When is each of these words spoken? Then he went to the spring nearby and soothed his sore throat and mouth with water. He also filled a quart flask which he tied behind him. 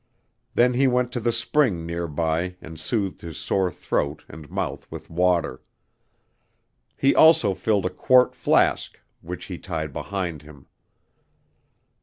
Then 0.55 0.73
he 0.73 0.87
went 0.87 1.11
to 1.11 1.19
the 1.19 1.31
spring 1.31 1.85
nearby 1.85 2.55
and 2.59 2.79
soothed 2.79 3.21
his 3.21 3.37
sore 3.37 3.71
throat 3.71 4.23
and 4.27 4.49
mouth 4.49 4.89
with 4.89 5.11
water. 5.11 5.61
He 6.97 7.13
also 7.13 7.53
filled 7.53 7.85
a 7.85 7.91
quart 7.91 8.33
flask 8.33 8.99
which 9.21 9.45
he 9.45 9.59
tied 9.59 9.93
behind 9.93 10.41
him. 10.41 10.65